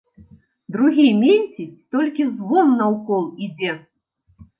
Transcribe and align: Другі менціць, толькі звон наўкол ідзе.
Другі 0.75 1.03
менціць, 1.23 1.75
толькі 1.95 2.25
звон 2.39 2.73
наўкол 2.79 3.29
ідзе. 3.49 3.75